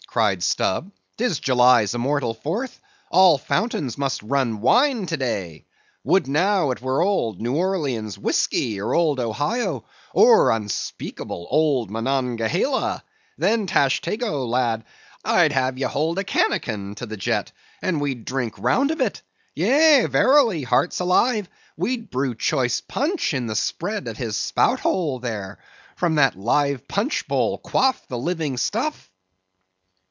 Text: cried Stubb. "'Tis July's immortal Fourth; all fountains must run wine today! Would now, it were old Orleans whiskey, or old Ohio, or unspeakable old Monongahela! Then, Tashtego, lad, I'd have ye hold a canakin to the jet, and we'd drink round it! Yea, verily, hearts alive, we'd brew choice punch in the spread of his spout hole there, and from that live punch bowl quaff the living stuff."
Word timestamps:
cried 0.07 0.43
Stubb. 0.43 0.91
"'Tis 1.15 1.39
July's 1.39 1.95
immortal 1.95 2.33
Fourth; 2.33 2.81
all 3.09 3.37
fountains 3.37 3.97
must 3.97 4.21
run 4.21 4.59
wine 4.59 5.05
today! 5.05 5.65
Would 6.03 6.27
now, 6.27 6.71
it 6.71 6.81
were 6.81 7.01
old 7.01 7.47
Orleans 7.47 8.17
whiskey, 8.17 8.81
or 8.81 8.93
old 8.93 9.21
Ohio, 9.21 9.85
or 10.13 10.51
unspeakable 10.51 11.47
old 11.49 11.89
Monongahela! 11.89 13.05
Then, 13.37 13.67
Tashtego, 13.67 14.45
lad, 14.47 14.83
I'd 15.23 15.53
have 15.53 15.77
ye 15.77 15.85
hold 15.85 16.19
a 16.19 16.25
canakin 16.25 16.93
to 16.95 17.05
the 17.05 17.15
jet, 17.15 17.53
and 17.81 18.01
we'd 18.01 18.25
drink 18.25 18.55
round 18.57 18.91
it! 18.91 19.21
Yea, 19.55 20.07
verily, 20.07 20.63
hearts 20.63 20.99
alive, 20.99 21.47
we'd 21.77 22.09
brew 22.09 22.35
choice 22.35 22.81
punch 22.81 23.33
in 23.33 23.47
the 23.47 23.55
spread 23.55 24.09
of 24.09 24.17
his 24.17 24.35
spout 24.35 24.81
hole 24.81 25.19
there, 25.19 25.51
and 25.51 25.97
from 25.97 26.15
that 26.15 26.35
live 26.37 26.85
punch 26.89 27.29
bowl 27.29 27.57
quaff 27.59 28.05
the 28.09 28.17
living 28.17 28.57
stuff." 28.57 29.07